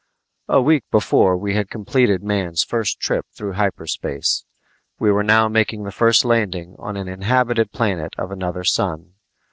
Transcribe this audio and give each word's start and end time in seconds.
A 0.49 0.59
week 0.59 0.83
before 0.89 1.37
we 1.37 1.53
had 1.53 1.69
completed 1.69 2.23
man's 2.23 2.63
first 2.63 2.99
trip 2.99 3.27
through 3.33 3.53
hyperspace. 3.53 4.45
We 4.97 5.11
were 5.11 5.21
now 5.21 5.47
making 5.47 5.83
the 5.83 5.91
first 5.91 6.25
landing 6.25 6.75
on 6.79 6.97
an 6.97 7.07
inhabited 7.07 7.71
planet 7.71 8.15
of 8.17 8.31
another 8.31 8.63
sun. 8.63 9.13